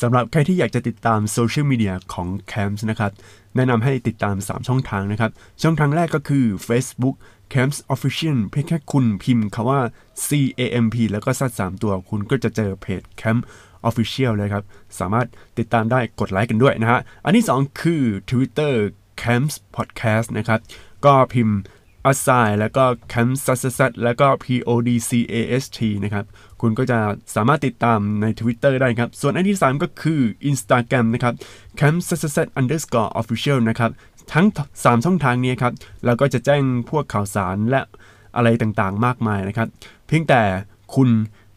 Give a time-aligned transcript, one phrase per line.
[0.00, 3.12] สำหรับใครที่อยากจะติดตามโซเชียลมีเดียของ Camps นะครับ
[3.56, 5.30] แนะนำให้ติดตาม 3 ช่องทางนะครับ
[5.62, 7.16] ช่องทางแรกก็คือ Facebook
[7.52, 9.80] Camps Official เพียงแค่คุณพิมพ์คำว่า
[10.26, 13.40] CAMP แล้วก็ซัด3ตัวคุณก็จะเจอเพจ Camp
[13.88, 14.64] Official เลยครับ
[14.98, 15.26] สามารถ
[15.58, 18.74] ติดตามได้กดไลค์กันด้วยนะฮะ อันที่ 2 คือ Twitter
[19.22, 20.60] Camps Podcast นะครับ
[21.04, 21.58] ก็พิมพ์
[22.10, 26.24] a s i แล้วก็ Camp s s s แล้วก็ podcast นะครับ
[26.60, 26.98] คุณก็จะ
[27.34, 30.20] สามารถติดตามใน Twitter ได้ครับ ส่วนอันที่ 3 ก็คือ
[30.50, 31.34] Instagram นะครับ
[31.80, 33.90] Camp s s s underscore official นะครับ
[34.32, 35.72] ทั้ง 3 ช่องทางนี้ครับ
[36.04, 37.80] เราก็จะแจ้งพวกข่าวสารและ
[38.36, 39.68] อะไรต่างๆ มากมายนะครับ
[40.06, 40.42] เพียงแต่
[40.94, 41.08] คุณ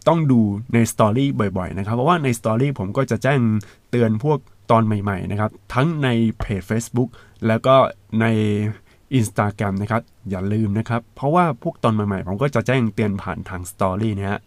[0.08, 0.42] ต้องดู
[0.74, 3.40] ในสตอรี่บ่อยๆ นะครับ เพราะว่าในสตอรี่ผมก็จะแจ้ง
[3.90, 4.40] เตือนพวก
[4.72, 6.08] ตอนใหม่ๆ นะครับ ทั้งใน
[6.40, 7.10] เพจ Facebook
[7.48, 7.76] แล้วก็
[8.22, 8.26] ใน
[9.20, 14.40] Instagram นะครับ อย่าลืมนะครับ เพราะว่าพวกตอนใหม่ๆ ผมก็จะแจ้งเตือนผ่านทาง story นะฮะ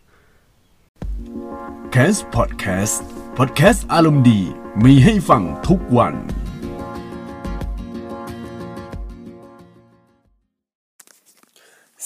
[1.90, 3.02] Camps Podcast
[3.38, 4.40] พอดแคสต์อารมณ์ดี
[4.84, 6.14] มีให้ฟังทุกวัน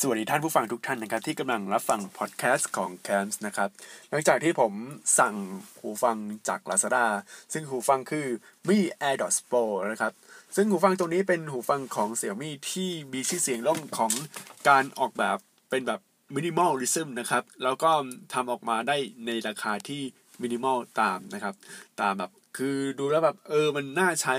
[0.05, 3.71] สวัสดีท่านผู้ฟังทุกท่านนะครับ ที่กำลังรับฟังพอดแคสต์ของ Camps นะครับ
[4.11, 4.73] หลังจากที่ผม
[5.19, 5.35] สั่ง
[5.79, 6.17] หูฟัง
[6.49, 7.07] จาก Lazada
[7.53, 8.27] ซึ่งหูฟังคือ
[8.69, 10.13] Mi AirDots Pro นะครับ
[10.57, 14.13] ซึ่งหูฟังตัวนี้เป็นหูฟังของ Xiaomi ที่มีชื่อเสียงเรื่องของ
[14.69, 15.39] การออกแบบ
[15.71, 16.01] เป็นแบบ
[16.35, 17.91] minimalism นะครับ แล้วก็
[18.33, 20.03] ทำออกมาได้ในราคาที่
[20.43, 21.55] minimal ตามนะครับ
[22.01, 24.37] ตามแบบคือดูแล้วแบบเออมันน่าใช้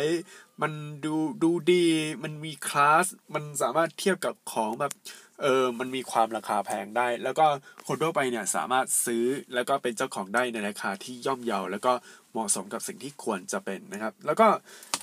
[0.62, 0.72] มัน
[1.06, 1.86] ดูดูดี
[2.24, 4.94] มันมีคลาส มันสามารถเทียบกับของแบบ
[5.42, 7.46] เออมันมีความราคาแพงได้ แล้วก็
[7.88, 11.94] คนทั่วไปเนี่ยสามารถซื้อแล้วก็เป็นเจ้าของได้ในราคาที่ย่อมเยา แล้วก็
[12.34, 14.48] เหมาะสมกับสิ่งที่ควรจะเป็นนะครับ แล้วก็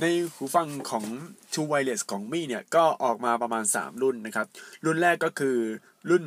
[0.00, 1.04] ในหูฟังของ
[1.52, 4.46] True Wireless ของมี่เนี่ย ก็ออกมาประมาณ 3 รุ่นนะครับ
[4.84, 5.56] รุ่นแรกก็คือ
[6.10, 6.24] รุ่น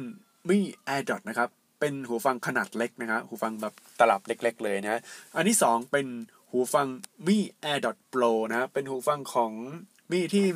[0.49, 5.01] มี่ AirDot นะครับ เป็นหูฟังขนาดเล็กนะครับ หูฟังแบบตลับเล็ก ๆ เลยนะ
[5.35, 6.07] อันที่ 2 เป็น
[6.51, 6.87] หูฟัง
[7.27, 9.53] มี่ AirDot Pro นะครับเป็นหูฟังของ
[10.11, 10.47] มีที่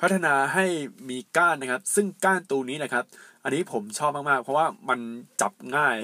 [0.00, 0.64] พัฒนาให้
[1.08, 3.04] มีก้านนะครับ ซึ่งก้านตัวนี้นะครับ
[3.44, 5.00] อันนี้ผมชอบมากๆ เพราะว่ามัน
[5.40, 5.98] จับง่าย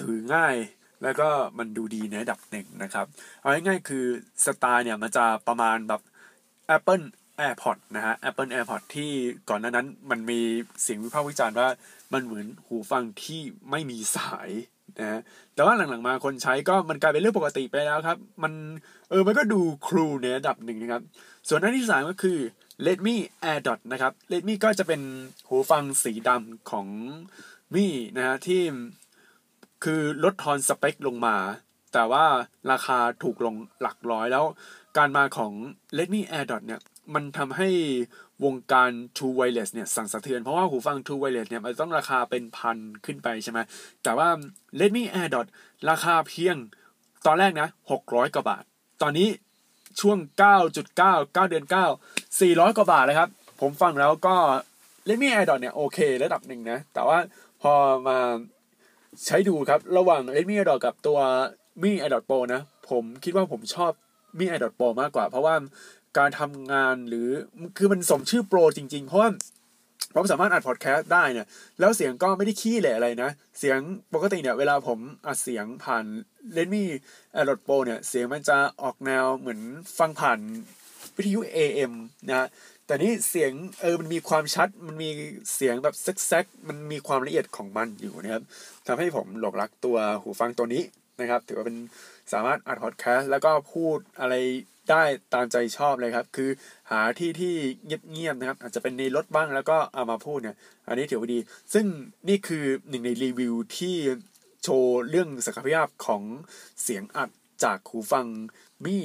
[0.00, 0.54] ถือง่าย
[1.02, 3.06] แล้วก็มันดูดีในระดับหนึ่งนะครับ
[3.40, 4.04] เอาง่ายๆคือ
[4.44, 6.00] สไตล์เนี่ยมันจะประมาณแบบ
[6.76, 7.04] Apple
[7.46, 9.10] AirPod นะฮะ Apple AirPod ที่
[9.48, 10.40] ก่อนหน้านั้นมันมี
[10.82, 11.68] เสียงวิพากษ์วิจารณ์ว่า
[12.12, 13.40] มันเหมือนหูฟังที่
[13.70, 14.50] ไม่มีสาย
[14.98, 15.20] นะฮะ
[15.54, 18.52] แต่ว่าหลังๆมาคนใช้ก็มันกลายเป็นเรื่องปกติไปแล้วครับ มัน
[19.10, 21.02] เออมันก็ดูครูในระดับหนึ่งนะครับ
[21.48, 22.38] ส่วนอันที่สามก็คือ
[22.86, 23.16] Redmi
[23.50, 25.00] AirDot นะครับ Redmi ก็จะเป็น
[25.48, 26.86] หูฟังสีดำของ
[27.74, 28.62] มี่นะฮะที่
[29.82, 31.36] คือลดทอนสเปคลงมา
[31.92, 32.24] แต่ว่า
[32.70, 34.44] ราคาถูกลงหลักร้อยแล้ว
[34.96, 35.52] การมาของ
[35.98, 36.80] Redmi AirDot เนี่ย
[37.14, 37.68] มันทำให้
[38.44, 43.58] วงการ True Wireless เนี่ยสั่นสะเทือน เพราะว่าหูฟัง True Wireless เนี่ยมันต้องราคาเป็นพันขึ้นไปใช่ไหม
[44.02, 44.28] แต่ว่า
[44.80, 45.46] Redmi AirDot
[45.90, 46.56] ราคาเพียง
[47.26, 48.64] ตอนแรกนะ 600 กว่าบาท
[49.02, 49.28] ตอนนี้
[50.00, 50.18] ช่วง
[50.78, 51.74] 9.9 9 เดือน 9
[52.20, 54.36] 400 กว่าบาทเลยครับ ผมฟังแล้วก็
[55.08, 57.18] Redmi AirDot เนี่ยโอเคระดับหนึ่งนะ แต่ว่า
[57.62, 57.72] พอ
[58.06, 58.18] มา
[59.26, 61.18] ใช้ดูครับ ระหว่าง Redmi Adot กับตัว
[61.82, 63.92] Mi Adot Pro นะ ผมคิดว่าผมชอบ
[64.38, 65.54] Mi Adot Pro มากกว่า เพราะว่า
[66.18, 67.28] การทำงานหรือ
[67.78, 69.30] คือมันสมชื่อโปรจริง ๆ เพราะว่า
[70.14, 71.46] ผมสามารถอัดพอดแคสต์ได้เนี่ย
[71.80, 73.78] แล้วเสียงก็ไม่ได้ขี้เหร่อะไรนะ เสียง
[74.14, 76.04] ปกติเนี่ย เวลาผมอัดเสียงผ่าน
[76.56, 76.84] Redmi
[77.34, 79.60] AirDot Pro เนี่ย เสียงมันจะออกแนวเหมือน
[79.98, 80.38] ฟังผ่าน
[81.16, 81.92] วิทยุ AM
[82.28, 82.46] นะ
[82.86, 85.10] แต่นี่เสียงเออมันมีความชัดมันมี
[85.54, 85.94] เสียงแบบ
[86.26, 88.42] แซกๆมันมีความละเอียดของมันอยู่นะครับ
[88.86, 90.82] ทำให้ผมหลงรักตัวหูฟังตัวนี้
[91.20, 91.76] นะครับ ถือว่าเป็น
[92.32, 94.34] สามารถอัดพอดแคสต์แล้วก็พูดอะไร
[94.90, 95.02] ได้
[95.34, 96.50] ตามใจชอบเลยครับ คือ
[96.90, 97.54] หาที่ที่
[97.84, 100.56] เงียบๆนะครับ อาจจะเป็นในรถบ้างแล้วก็เอามาพูดเนี่ย
[100.88, 101.38] อันนี้ถือว่าดี
[101.74, 101.86] ซึ่ง
[102.28, 103.96] นี่คือหนึ่งในรีวิวที่
[104.62, 106.22] โชว์เรื่องศักยภาพของ
[106.82, 107.30] เสียงอัด
[107.64, 108.26] จากหูฟัง
[108.84, 108.98] มี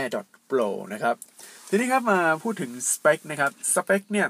[0.00, 0.08] Air
[0.50, 1.16] Pro นะครับ
[1.74, 4.28] ทีนี้ครับมาพูดถึงสเปคนะครับสเปคเนี่ย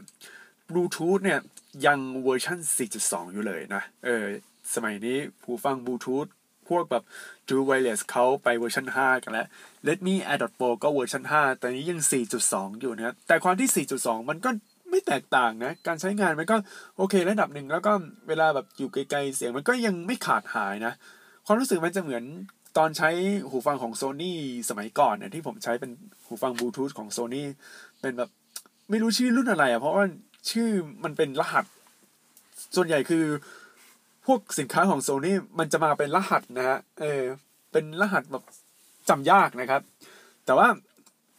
[0.69, 1.41] บลูทูธเนี่ย
[1.87, 2.59] ยังเวอร์ชัน
[2.97, 4.25] 4.2 อยู่เลยนะ เออ
[4.75, 6.27] สมัยนี้หูฟังบลูทูธ
[6.69, 7.05] พวกแบบ
[7.47, 9.47] True Wireless เขาไปเวอร์ชัน5 กันแล้ว
[9.87, 12.01] Redmi AirDot Pro ก็เวอร์ชัน5 แต่นี้ยัง
[12.41, 14.51] 4.2 อยู่นะแต่ความที่ 4.2 มันก็
[14.91, 16.57] ไม่แตกต่างนะ การใช้งานมันก็
[16.97, 17.93] โอเคระดับหนึ่ง แล้วก็
[18.29, 20.93] เวลาแบบอยู่ไกลๆเสียงมันก็ยังไม่ขาดหายนะ
[21.47, 22.25] ความรู้สึกมันจะเหมือน
[22.77, 23.11] ตอนใช้
[23.51, 24.33] หูฟังของ Sony
[24.71, 25.91] สมัยก่อนเนี่ยที่ผมใช้เป็น
[26.27, 27.45] หูฟังบลูทูธของ Sony
[28.01, 28.31] เป็นแบบ
[28.91, 30.05] ไม่รู้ชื่อรุ่นอะไรอะเพราะว่า
[30.51, 30.69] ชื่อ
[31.05, 31.65] มันเป็นรหัส
[32.77, 33.25] ส่วนใหญ่คือ
[34.27, 37.23] พวกสินค้าของโซนี่มันจะมาเป็นรหัสนะฮะเออ
[37.73, 38.45] เป็นรหัสแบบ
[39.09, 39.83] จำยากนะครับ
[40.45, 40.69] แต่ว่า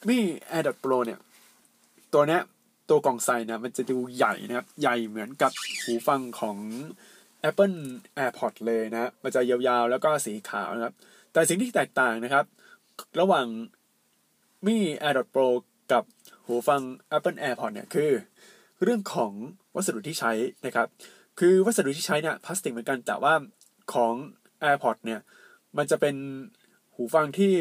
[0.10, 0.18] มี
[0.52, 1.20] AirDot Pro เนี่ย
[2.14, 2.42] ตัวเนี้ย
[2.90, 5.52] ตัวกล่องใส่นี่ยมันจะดูใหญ่นะครับ ใหญ่เหมือนกับ
[5.84, 6.58] หูฟังของ
[7.50, 7.78] Apple
[8.18, 10.96] AirPods เลยนะ มันจะยาวๆ แล้วก็สีขาวนะครับ
[11.36, 12.46] แต่สิ่งที่แตกต่างนะครับ
[13.20, 13.48] ระหว่าง
[14.68, 15.48] มี AirDot Pro
[15.92, 16.04] กับ
[16.46, 16.82] หูฟัง
[17.16, 18.12] Apple AirPods เนี่ยคือ
[18.84, 19.32] เรื่องของ
[19.76, 20.32] วัสดุที่ใช้
[20.66, 20.88] นะครับ
[21.40, 23.34] คือวัสดุที่ใช้เนี่ยพลาสติกเหมือนกันแต่ว่า
[23.94, 24.14] ของ
[24.64, 25.22] AirPods เนี่ย
[25.78, 26.16] มันจะเป็น
[26.96, 27.54] หูฟังที่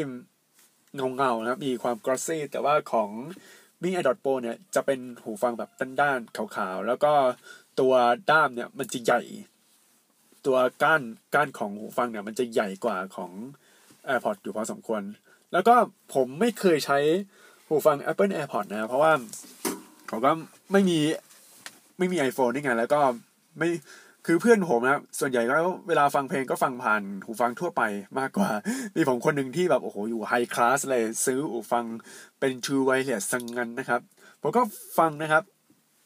[0.95, 3.09] เงาเงานะครับมีความกรอสซี่แต่ว่าของ
[3.83, 5.69] มี AirDot Pro เนี่ยจะเป็นหูฟังแบบ
[6.01, 7.13] ด้านๆขาวๆ แล้วก็
[7.79, 7.93] ตัว
[8.29, 9.21] ด้ามเนี่ยมันจะใหญ่
[10.45, 11.01] ตัวก้าน
[11.35, 13.31] ก้านของหูฟังเนี่ยมันจะใหญ่กว่าของ
[14.07, 15.01] AirPods อยู่พอสมควร
[15.53, 15.75] แล้วก็
[16.13, 16.97] ผมไม่เคยใช้
[17.67, 19.11] หูฟัง Apple AirPods นะเพราะว่า
[20.07, 20.31] เขาก็
[20.71, 20.99] ไม่มี
[21.97, 22.99] ไม่มี iPhone นี่ไงแล้วก็
[23.57, 23.69] ไม่
[24.25, 25.55] คือเพื่อนผมนะครับส่วนใหญ่ก็
[25.87, 27.81] เวลาฟังเพลงก็ฟังผ่านหูฟังทั่วไป
[28.19, 28.49] มากกว่า
[28.95, 31.85] มีผมคนหนึ่งที่แบบโอ้โหอยู่ไฮคลาสเลยซื้อหูฟัง
[32.39, 34.01] เป็น True Wireless สังงันนะครับ
[34.41, 34.61] ผมก็
[34.97, 35.43] ฟังนะครับ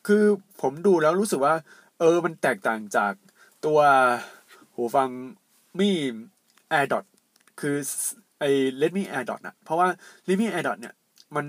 [0.08, 0.24] คือ
[0.62, 1.56] ผมดูแล้วรู้สึกว่า
[2.00, 3.14] เออมันแตกต่างจาก
[3.66, 3.80] ตัว
[4.76, 5.10] หูฟัง
[5.80, 5.92] มี
[6.74, 7.06] AirDot
[7.60, 7.76] คือ
[8.40, 8.50] ไอ้
[8.82, 9.88] Redmi AirDot นะเพราะว่า
[10.28, 10.94] Redmi AirDot เนี่ย
[11.36, 11.46] มัน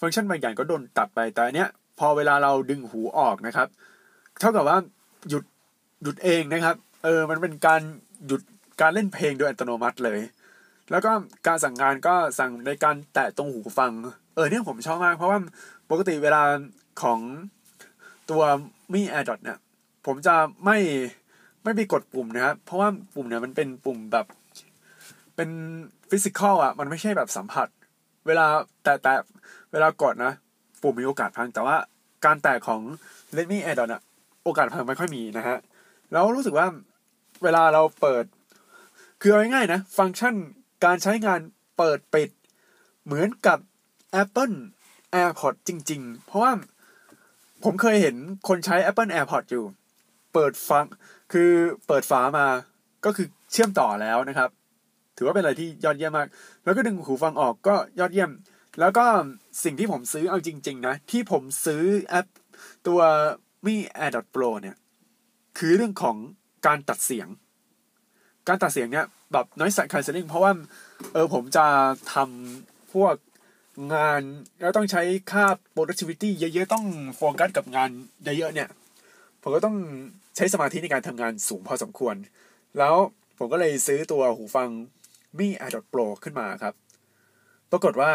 [0.00, 3.68] ฟังก์ชันบางอย่างก็โดนตัดไป แต่อันเนี้ยพอเวลาเราดึงหูออกนะครับ
[4.40, 4.78] เท่ากับว่า
[5.28, 5.44] หยุด
[6.02, 7.80] หยุดเองนะครับ เออ มันเป็นการ
[8.26, 8.42] หยุด
[8.80, 10.20] การเล่นเพลงโดยอัตโนมัติเลย
[10.90, 11.10] แล้วก็
[11.46, 13.92] การสั่งงานก็สั่งในการแตะตรงหูฟัง
[14.34, 15.38] เออเนี่ยผมชอบมาก เพราะว่า
[15.90, 16.42] ปกติเวลา
[17.02, 17.18] ของ
[18.30, 18.42] ตัว
[18.92, 19.58] มี AirDot เนี่ย
[20.06, 20.34] ผมจะ
[20.64, 20.78] ไม่
[21.64, 24.26] ไม่ไปกดปุ่มนะครับ เพราะว่าปุ่มเนี่ยมันเป็นปุ่มแบบ
[25.42, 25.58] เป็น
[26.10, 27.68] ฟิสิกอลอะ มันไม่ใช่แบบสัมผัส
[28.26, 28.46] เวลา
[28.82, 29.14] แตะแตะ
[29.72, 30.32] เวลากดนะ
[30.82, 31.76] ปุ่มมีโอกาสพัง แต่ว่า
[32.24, 32.80] การแตะของ
[33.36, 34.02] Redmi AirDot อะ
[34.44, 35.58] โอกาสพังไม่ค่อยมีนะฮะ
[36.12, 36.66] แล้วรู้สึกว่า
[37.42, 38.24] เวลาเราเปิด
[39.20, 40.34] คือเอาง่ายๆนะ ฟังก์ชัน
[40.84, 41.40] การใช้งาน
[41.78, 42.30] เปิดปิด
[43.04, 43.58] เหมือนกับ
[44.22, 44.56] Apple
[45.14, 46.52] AirPods จริง ๆ เพราะว่า
[47.64, 48.16] ผมเคยเห็น
[48.48, 49.64] คนใช้ Apple AirPods อยู่
[50.32, 50.84] เปิดฟัง
[51.32, 51.50] คือ
[51.86, 52.46] เปิดฝามา
[53.04, 54.50] ก็คือเชื่อมต่อแล้วนะครับ
[55.22, 56.28] ถือว่าเป็นอะไรที่ยอดเยี่ยมมาก
[56.64, 58.30] แล้วก็ดึงหูฟังออกก็ยอดเยี่ยม
[58.80, 59.04] แล้วก็
[59.64, 62.26] สิ่งที่ผมซื้อเอาจริง ๆ นะ ที่ผมซื้อแอป
[62.86, 63.00] ตัว
[63.66, 64.76] มี AirDot Pro เนี่ย
[65.58, 66.16] คือเรื่องของ
[66.66, 67.28] การตัดเสียง
[68.48, 70.52] การตัดเสียงเนี่ยแบบ noise cancelling เพราะว่า
[71.12, 71.66] เออผมจะ
[72.14, 73.14] ทำพวก
[73.94, 74.20] งาน
[74.60, 75.02] แล้วต้องใช้
[75.32, 76.86] ค่า productivity เยอะๆ ต้อง
[77.16, 77.90] โฟกัสกับงาน
[78.24, 78.68] เยอะๆเนี่ย
[79.42, 79.76] ผมก็ต้อง
[80.36, 82.14] ใช้สมาธิในการทำงานสูงพอสมควร
[82.78, 82.94] แล้ว
[83.38, 84.68] ผมก็เลยซื้อตัวหูฟัง
[85.38, 86.74] มี AirDot Pro ขึ้นมาครับ
[87.70, 88.12] ปรากฏว่า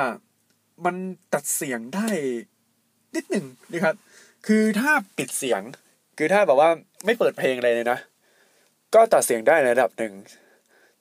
[0.86, 0.96] มัน
[1.34, 2.08] ตัดเสียงได้
[3.16, 3.96] นิดหนึ่งนะครับ
[4.48, 5.62] คือถ้าปิดเสียง
[6.18, 6.70] คือถ้าแบบว่า
[7.06, 8.00] ไม่เปิดเพลงอะไรเลยนะ
[8.96, 10.14] ก็ตัดเสียงได้ในระดับหนึ่ง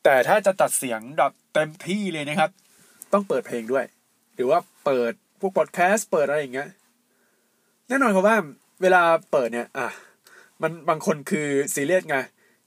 [0.04, 2.50] แต่ถ้าจะตัดเสียงแบบเต็มที่เลยนะครับ
[3.12, 3.84] ต้องเปิดเพลงด้วย
[4.34, 6.68] หรือว่าเปิดพวกพอดแคสต์เปิดอะไรอย่างเงี้ย
[7.88, 8.36] แน่นอนครับว่า
[8.82, 9.02] เวลา
[9.32, 9.88] เปิดเนี่ย อะ
[10.62, 12.16] มันบางคนคือซีเรียสไง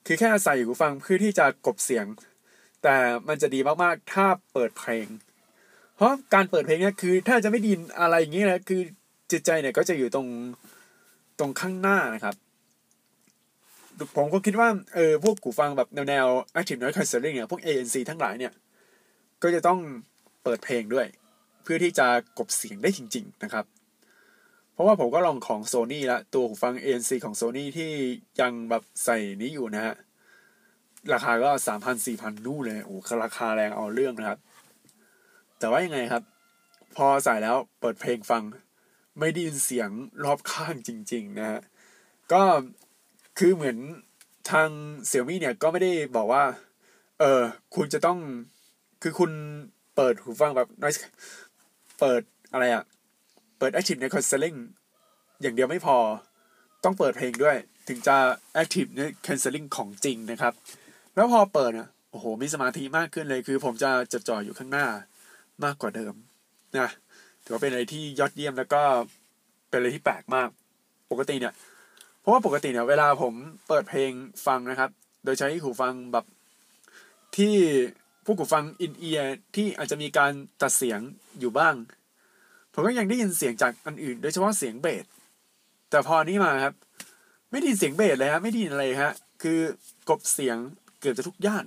[0.05, 2.05] คือแค่ใส่หูฟังเพื่อที่จะกบเสียง
[2.83, 2.97] แต่
[3.27, 5.07] มันจะดีมากๆ ถ้าเปิดเพลง
[5.95, 8.81] เพราะการเปิดเพลงเนี่ยคือ ถ้าจะไม่ดินอะไรอย่างเงี้ยนะคือ
[9.31, 10.27] จิตใจเนี่ยก็จะอยู่ตรง
[11.39, 12.35] ตรงข้างหน้านะครับ
[14.15, 18.53] ผมก็คิดว่าเออพวกหูฟังแบบแนวแนว active noise cancelling เนี่ยพวก ANC ทั้งหลายเนี่ย
[19.43, 19.79] ก็จะต้อง
[20.43, 21.07] เปิดเพลงด้วย
[21.63, 23.65] เพื่อที่จะกบเสียงได้จริง ๆ นะครับ
[24.73, 27.91] เพราะว่าผมก็ลองของ Sony ละตัวหูฟัง ANC ของ Sony ที่
[28.41, 29.95] ยังแบบใส่นี้อยู่นะฮะ
[31.13, 34.39] ราคาก็สามพันสี่พันนู่นเลยโอ้ราคาแรงเอาเรื่องนะครับ
[35.59, 36.23] แต่ว่ายังไงครับ
[36.95, 38.43] พอใส่แล้วเปิดเพลงฟัง
[39.19, 39.89] ไม่ได้ยินเสียง
[40.23, 41.61] รอบข้างจริง ๆ นะฮะ
[42.31, 42.41] ก็
[43.39, 43.77] คือเหมือน
[44.51, 44.69] ทาง
[45.07, 46.43] เสี่ยมี่เนี่ยก็ไม่ได้บอกว่า
[47.19, 47.41] เออ
[47.75, 48.19] คุณจะต้อง
[49.01, 49.31] คือคุณ
[49.95, 50.99] เปิดหูฟังแบบ noise
[51.99, 52.83] เปิดอะไรอะ
[53.57, 54.57] เปิด active noise cancelling
[55.41, 55.97] อย่างเดียวไม่พอ
[56.83, 58.15] ต้องเปิดเพลงด้วย ถึงจะ
[58.61, 60.53] active noise cancelling ของจริงนะครับ
[61.15, 64.87] แล้วพอเปิดอะโอ้โห มีสมาธิมากขึ้นเลยคือ ผมจะจดจ่ออยู่ข้างหน้า
[65.63, 66.13] มากกว่าเดิม
[66.77, 66.89] นะ
[67.43, 68.81] ถือว่าเป็นอะไรที่ยอดเยี่ยมแล้วก็
[69.69, 70.49] เป็นอะไรที่แปลกมาก
[71.11, 71.53] ปกติเนี่ย
[72.19, 73.33] เพราะว่าปกติเนี่ยเวลาผม
[73.67, 74.11] เปิดเพลง
[74.45, 74.89] ฟังนะครับ
[75.23, 76.25] โดยใช้หูฟังแบบ
[77.37, 77.55] ที่
[78.25, 80.99] พวกหูฟังอินเอียร์ที่อาจจะมีการตัดเสียง
[81.39, 81.75] อยู่บ้าง
[82.73, 85.05] ผมก็ยังได้ยินเสียงจากอันอื่น โดยเฉพาะเสียงเบส
[85.89, 86.73] แต่พอนี้มาครับ
[87.51, 89.13] ไม่ได้ยินเสียงเบสเลยฮะไม่ได้ยินอะไรฮะ
[89.43, 89.59] คือ
[90.09, 90.57] กบเสียง
[90.99, 91.65] เกือบจะทุกย่าน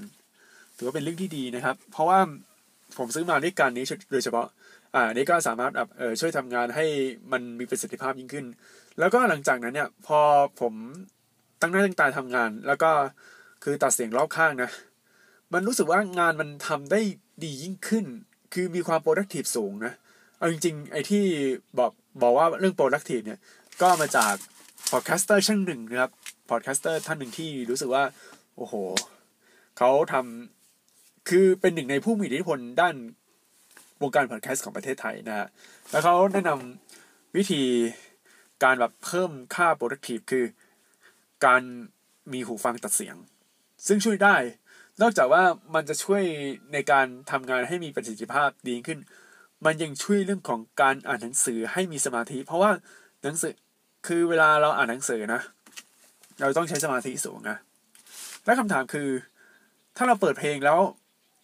[0.77, 2.21] ถือว่าเป็นเรื่องที่ดีนะครับ เพราะว่า
[2.99, 4.47] ผมซื้อมาด้วยกันนี้โดยเฉพาะ
[4.95, 6.87] อ่านี่ก็สามารถแบบเออช่วยทำงานให้
[7.33, 8.47] มันมีประสิทธิภาพยิ่งขึ้น
[8.99, 10.21] แล้วก็หลังจากนั้นเนี่ย พอ
[10.61, 10.75] ผม
[11.61, 12.91] ตั้งหน้าตั้งตาทำงาน แล้วก็
[13.65, 14.71] คือตัดเสียงรอบข้างนะ
[15.53, 17.01] มันรู้สึกว่างานมันทำได้
[17.45, 18.07] ดียิ่งขึ้น
[18.55, 19.93] คือมีความ productive สูงนะ
[20.39, 21.25] เอาจริงๆ ไอ้ที่
[21.79, 23.39] บอกบอกว่าเรื่อง productive เนี่ย
[23.83, 24.35] ก็มาจาก
[24.91, 26.11] podcaster ช่างหนึ่งนะครับ
[26.49, 28.05] podcaster ท่านหนึ่งที่รู้สึกว่า
[28.57, 28.75] โอ้โห
[29.79, 32.95] เขาทำคือเป็นหนึ่งในผู้มีอิทธิพลด้าน
[34.03, 35.49] วงการพอดแคสต์ของประเทศไทยนะฮะ
[35.91, 37.63] แล้วเขาแนะนำวิธี
[38.63, 40.45] การแบบเพิ่มค่า productive คือ
[41.47, 41.63] การ
[42.33, 43.17] มีหูฟังตัดเสียง
[43.87, 44.37] ซึ่งช่วยได้
[45.03, 45.43] นอกจากว่า
[45.75, 46.23] มันจะช่วย
[46.73, 48.99] ในการทำงานให้มีประสิทธิภาพดีขึ้น
[49.65, 52.71] มันยังช่วยเรื่องของการอ่านหนังสือให้มีสมาธิ เพราะว่า
[53.23, 53.55] หนังสือ
[54.07, 55.41] คือเวลาเราอ่านหนังสือนะ
[56.41, 57.57] เราต้องใช้สมาธิสูงนะ
[58.45, 59.09] และคำถามคือ
[59.97, 60.79] ถ้าเราเปิดเพลงแล้ว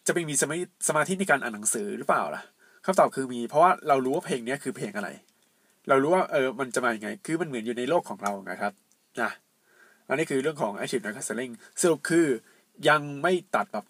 [0.06, 0.56] จะไปมีสมา
[0.88, 2.42] สมาธิในการอ่านหนังสือหรือเปล่าล่ะ
[2.84, 5.08] คำตอบคือมีเพราะว่าเรารู้ว่าเพลงนี้คือเพลงอะไร
[5.88, 8.72] เรารู้ว่าเออมันจะมาอย่างไง คือมันเหมือนอยู่ในโลกของเรานะครับ
[9.20, 9.30] นะ
[10.08, 12.26] อันนี้คือเรื่องของ active noise cancelling สรุปคือ
[12.88, 13.84] ยังไม่ตัดแบบ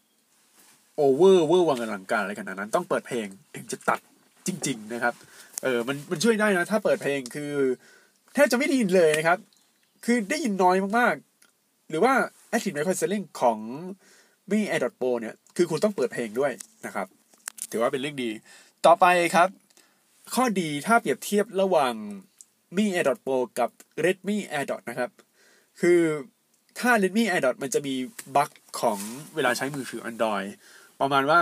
[0.96, 4.00] โอเวอร์เวอร์วังอลังการอะไรขนาดนั้น ต้องเปิดเพลงถึงจะตัด
[4.46, 5.14] จริง ๆ นะครับ
[5.62, 7.52] เออมันมันช่วยได้นะ ถ้าเปิดเพลงคือ
[8.34, 9.38] แทบจะไม่ได้ยินเลยนะครับ
[10.04, 12.12] คือได้ยินน้อยมากๆ หรือว่า
[12.52, 13.58] active noise cancelling ของ
[14.50, 16.52] มี Air Pro เนี่ย คือคุณต้องเปิดเพลงด้วย
[16.86, 17.06] นะครับ
[17.70, 18.30] ถือว่าเป็นเรื่องดี
[18.86, 19.48] ต่อไปครับ
[20.34, 21.94] ข้อดีถ้าเปรียบเทียบระหว่าง
[22.76, 23.70] มี AirDot Pro กับ
[24.04, 25.10] Redmi AirDot นะครับ
[25.80, 26.00] คือ
[26.78, 27.94] ถ้า Redmi AirDot มันจะมี
[28.36, 28.50] บั๊ก
[28.80, 28.98] ของ
[29.34, 30.48] เวลาใช้มือถือ Android
[31.00, 31.40] ประมาณว่า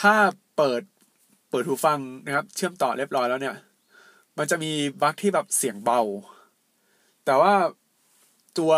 [0.00, 0.14] ถ้า
[0.56, 0.82] เปิด
[1.50, 3.56] เปิดหูฟังนะครับ เชื่อมต่อเรียบร้อยแล้วเนี่ย
[4.38, 4.72] มันจะมี
[5.02, 6.00] บั๊กที่แบบเสียงเบา
[7.24, 7.54] แต่ว่า
[8.58, 8.72] ตัว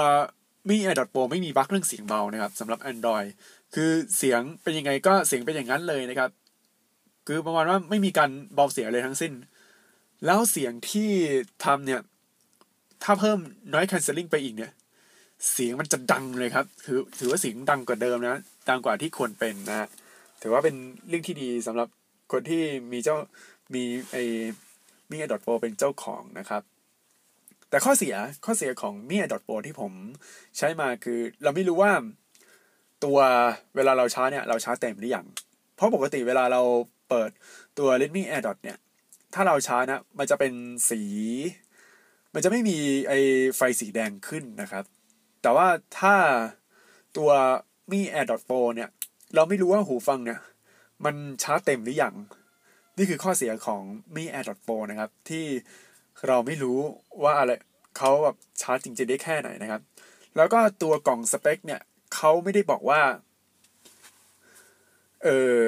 [0.69, 3.29] มี AirDot Pro ไม่มีบั๊กเรื่องเสียงเบานะครับสำหรับ Android
[3.75, 6.31] คือเสียงเป็นยังไงก็เสียงเป็นอย่างนั้นเลยนะครับ
[7.27, 9.33] คือประมาณว่าไม่มีการเบาเสียงเลยทั้งสิ้น
[10.27, 11.11] แล้วเสียงที่
[11.65, 12.01] ทำเนี่ย
[13.05, 13.39] ถ้าเพิ่ม
[13.73, 14.73] noise cancelling ไปอีกเนี่ย
[15.53, 19.89] เสียงมันจะดังเลยครับ ถือถือว่าเสียงดังกว่าเดิมนะ ดังกว่าที่ควรเป็นนะ
[20.43, 20.77] ถือว่าเป็น
[21.09, 21.89] เรื่องที่ดีสำหรับ
[22.33, 23.17] คนที่มีเจ้า
[23.75, 24.17] มีไอ
[25.11, 26.63] มีไอดอทโปเป็นเจ้าของนะครับ
[27.71, 29.93] แต่ข้อเสียข้อเสียของมีไอดอทโปที่ผม
[30.59, 31.93] ใช้มาคือ เราไม่รู้ว่า
[33.05, 33.19] ตัว
[33.77, 35.27] เวลาเราชาร์จเนี่ยเราชาร์จเต็มหรือยัง
[35.75, 36.63] เพราะปกติเวลาเรา
[37.09, 37.31] เปิด
[37.79, 38.79] ตัว Redmi AirDot เนี่ย
[39.35, 40.53] ถ้าเราชาร์จนะ มันจะเป็น
[40.89, 41.01] สี
[42.35, 42.79] มันจะไม่มี
[43.09, 43.13] ไอ
[43.57, 44.85] ไฟสีแดงขึ้นนะครับ
[45.43, 46.15] แต่ว่าถ้า
[47.17, 47.31] ตัว
[47.93, 48.89] มี AirDot Pro เนี่ย
[49.35, 50.41] เราไม่รู้ว่าหูฟังเนี่ย
[51.05, 52.15] มันชาร์จเต็มหรือยัง
[52.97, 53.83] นี่คือข้อเสียของ
[54.17, 55.45] มี AirDot Pro นะครับ ที่
[56.27, 56.79] เราไม่รู้
[57.23, 57.53] ว่าอะไร
[57.99, 59.83] เขาแบบชาร์จจริงๆได้แค่ไหนนะครับ
[60.37, 61.81] แล้วก็ตัวกล่องสเปคเนี่ย
[62.19, 63.01] เขาไม่ได้บอกว่า
[65.25, 65.61] เออ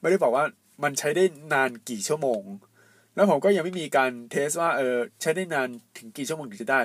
[0.00, 0.44] ไม่ได้บอกว่า
[0.82, 2.42] มันใช้ได้นานกี่ชั่วโมง
[3.14, 6.82] แล้วผมก็ยังไม่มีการเทสว่าเออใช้ได้นานถึงกี่ชั่วโมงถึงจะได้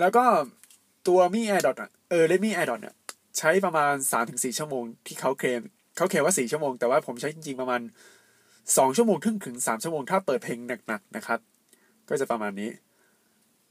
[0.00, 0.24] แล้วก็
[1.08, 2.94] ตัว Mi AirDot อะเออ Redmi AirDot เนี่ย
[3.38, 5.62] ใช้ประมาณสามถึงสี่ชั่วโมงที่เขาเคลม
[5.96, 7.80] เขาเคลมว่าสี่ชั่วโมงแต่ว่าผมใช้จริงๆประมาณ
[8.76, 11.38] สองชั่วโมงถึงถึงสามชั่วโมงถ้าเปิดเพลงหนักๆนะครับ
[12.08, 12.70] ก็จะประมาณนี้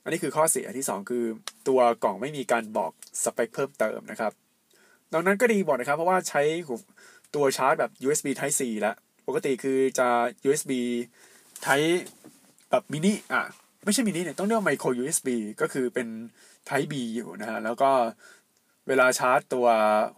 [0.04, 1.26] อันนี้คือข้อเสียที่สองคือ
[1.68, 2.92] ตัวกล่องไม่มีการบอก
[3.24, 4.32] สเปคเพิ่มเติมนะครับ
[5.14, 6.42] ดังนั้นก็ดีหมดนะครับ เพราะว่าใช้
[7.36, 8.96] ตัวชาร์จแบบ USB Type C แล้ว
[9.28, 10.08] ปกติคือจะ
[10.46, 10.72] USB
[11.66, 12.00] Type
[12.70, 13.42] แบบมินิอะ
[13.86, 15.30] ไม่ใช่มินิเนี่ยต้องเรียกว่าไมโคร USB
[15.62, 16.08] ก็คือเป็น
[16.70, 17.92] Type B อยู่นะฮะแล้วก็
[18.88, 19.68] เวลาชาร์จตัว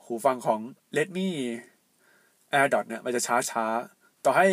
[0.05, 0.59] หูฟังของ
[0.97, 1.29] Redmi
[2.53, 3.65] AirDot เนี่ยมันจะชาร์จช้า
[4.25, 4.47] ต่อให้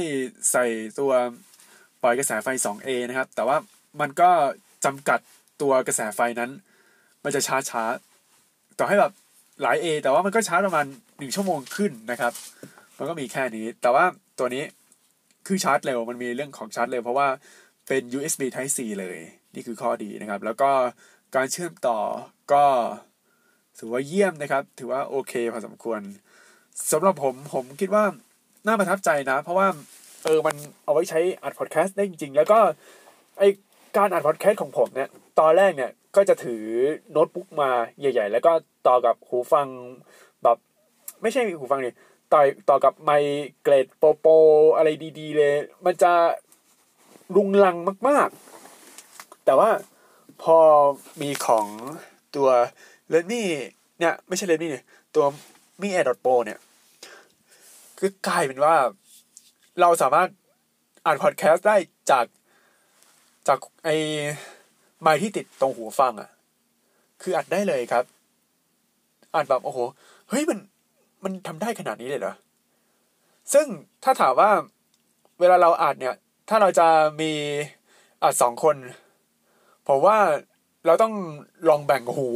[0.51, 0.67] ใส่
[0.99, 1.13] ตัว
[2.03, 3.57] ปล่อยกระแสไฟ 2A นะครับ แต่ว่า
[4.01, 4.31] มันก็
[4.85, 5.21] จำกัด
[5.63, 6.51] ตัวกระแสไฟนั้น
[7.25, 7.85] มันจะช้าช้า
[8.79, 9.13] ต่อให้แบบ
[9.63, 10.87] หลาย A แต่ว่ามันก็ชาร์จประมาณ
[11.19, 12.33] หนึ่งชั่วโมงขึ้นนะครับ
[12.99, 14.05] มันก็มีแค่นี้ แต่ว่า
[14.39, 14.65] ตัวนี้
[15.47, 17.29] คือชาร์จเร็ว มันมีเรื่องของชาร์จเร็วเพราะว่า
[17.89, 19.19] เป็น USB Type C เลย
[19.55, 20.71] นี่คือข้อดีนะครับ แล้วก็
[21.35, 21.99] การเชื่อมต่อ
[22.53, 22.65] ก็
[23.79, 26.01] ถือว่าเยี่ยมนะครับ ถือว่าโอเคพอสมควร
[26.93, 28.05] สำหรับผมผมคิดว่า
[28.67, 29.67] น่าประทับใจนะ เพราะว่า
[30.25, 32.59] เออมันเอาไว้ใช้อัดพอดแคสต์ได้จริงๆ แล้วก็
[33.39, 33.43] ไอ
[33.97, 35.09] การอัดพอดแคสต์ของผมเนี่ย
[35.41, 36.63] ตอนแรกเนี่ยก็จะถือ
[37.11, 38.53] โน้ตบุ๊กมาใหญ่ ๆ แล้วก็
[38.87, 39.69] ต่อกับหูฟัง
[40.43, 40.57] แบบ
[41.23, 41.95] ไม่ใช่หูฟังนี่
[42.33, 43.11] ต่อต่อกับไม
[43.63, 44.27] เกรดโปโป
[44.77, 45.55] อะไรดี ๆ เลย
[45.85, 46.13] มันจะ
[47.37, 47.77] รุงรัง
[48.09, 48.29] มาก
[48.87, 49.71] ๆ แต่ว่า
[50.43, 50.59] พอ
[51.21, 51.67] มีของ
[52.37, 52.49] ตัว
[53.09, 53.49] เลนนี่
[53.99, 55.25] เนี่ยไม่ใช่เลนนี่เนี่ยตัว
[55.81, 56.59] มีแอร์ดอทโปเนี่ย
[57.99, 58.75] คือกลายเป็นว่า
[59.81, 60.29] เราสามารถ
[61.05, 61.77] อ่านพอดแคสต์ได้
[62.11, 62.25] จาก
[63.49, 63.89] จากไอ
[65.01, 66.31] ไมค์ที่ติดตรงหูฟังอะ่ะ
[67.23, 68.05] คืออัดได้เลยครับ
[69.35, 69.79] อ่านแบบโอ้โห
[70.29, 70.59] เฮ้ยมัน
[71.25, 72.35] มันทำได้ขนาดนี้เลยเหรอ
[73.53, 73.67] ซึ่ง
[74.05, 74.51] ถ้าถามว่า
[75.41, 76.15] เวลาเราอ่านเนี่ย
[76.49, 76.87] ถ้าเราจะ
[77.21, 77.33] มี
[78.23, 78.77] อ่านสองคน
[79.89, 80.19] ผมว่า
[80.87, 81.15] เราต้อง
[81.69, 82.29] ลองแบ่งหู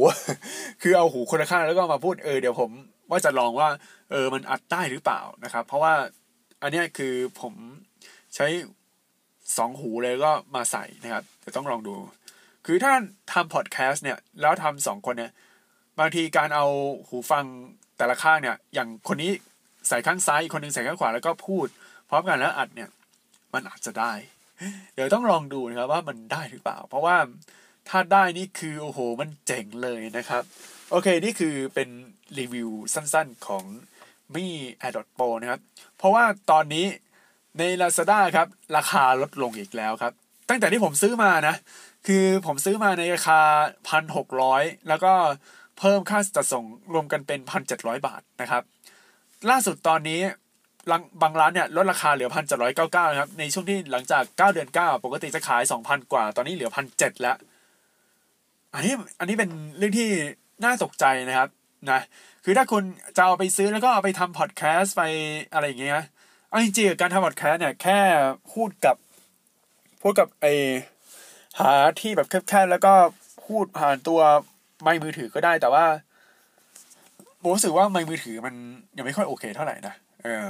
[0.81, 2.71] คือเอาหูคนละข้างแล้วก็มาพูดเออเดี๋ยวผม
[3.09, 3.69] ว่าจะลองว่า
[4.11, 5.93] เออมันอัดได้หรือเปล่านะครับ เพราะว่า
[6.61, 7.53] อันนี้คือผม
[8.35, 8.45] ใช้
[9.57, 11.95] สองหูเลยก็มาใส่นะครับเดี๋ยวต้องลองดู
[12.65, 12.93] คือถ้า
[13.33, 15.31] ทำพอดแคสต์เนี่ย แล้วทำสองคนเนี่ย
[15.99, 16.65] บางทีการเอา
[17.07, 17.45] หูฟัง
[17.97, 19.31] แต่ละข้างเนี่ย อย่างคนนี้
[19.87, 21.67] ใส่ข้างซ้ายอีกคนนึงใส่ข้างขวาแล้วก็พูด
[22.09, 22.89] พร้อมกันแล้วอัดเนี่ย
[23.53, 24.13] มันอาจจะได้
[24.95, 27.17] เดี๋ยวต้องลองดูนะครับว่ามันได้หรือเปล่า เพราะว่า
[27.89, 30.43] ถ้าได้นี่คือโอ้โหมันเจ๋งเลยนะครับ
[30.91, 31.89] โอเคนี่คือเป็น
[32.39, 33.63] รีวิวสั้นๆของ
[34.35, 34.45] มี
[34.81, 35.61] AirDot Pro นะครับ
[35.97, 36.85] เพราะว่าตอนนี้
[37.57, 40.13] ใน Lazada ครับ ราคาลดลงอีกแล้วครับ
[40.49, 41.55] ตั้งแต่ที่ผมซื้อมานะ
[42.07, 43.39] คือผมซื้อมาในราคา
[43.89, 45.13] พันหกร้อยแล้วก็
[45.79, 48.63] เพิ่มค่าจัดส่งรวมกันเป็นพันเจ็ดร้อยบาทนะครับ
[49.49, 50.21] ล่าสุดตอนนี้
[51.21, 57.37] บางร้านเนี่ยลดราคาเหลือพันเจ็ดร้อยเก้าเก้าครับ ในช่วงที่หลังจากเก้าเดือนเก้าปกติจะขายสองพันกว่า ตอนนี้เหลือพันเจ็ดแล้ว
[58.75, 60.09] อันนี้อันนี้เป็นเรื่องที่
[60.63, 61.49] น่าตกใจนะครับ
[61.91, 62.01] นะ
[62.43, 62.83] คือถ้าคุณ
[63.17, 65.01] จะเอาไปซื้อแล้วก็เอาไปทำพอดแคสต์ไป
[65.53, 66.03] อะไรอย่างเงี้ย
[66.53, 67.99] เอาจริงๆการทำพอดแคสต์เนี่ยแค่
[68.53, 68.95] พูดกับ
[70.01, 70.45] พูดกับไอ
[71.59, 72.93] หาที่แบบแคบๆแล้วก็
[73.45, 74.19] พูดผ่านตัว
[74.81, 75.85] ไมค์มือถือก็ได้ แต่ว่า
[77.41, 78.53] ผมรู้สึกว่าไมค์มือถือมัน
[78.97, 79.93] ยังไม่ค่อยโอเคเท่าไหร่นะ
[80.23, 80.47] เออ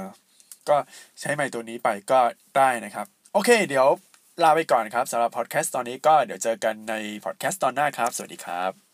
[0.68, 0.76] ก็
[1.20, 2.20] ใช้ไมค์ตัวนี้ไปก็
[2.56, 3.86] ได้นะครับ โอเค เดี๋ยว
[4.42, 6.94] ลาไปก่อนครับสำหรับพอดแคสต์ตอนนี้ก็เดี๋ยวเจอกันใน
[7.24, 8.93] พอดแคสต์ตอนหน้าครับ สวัสดีครับ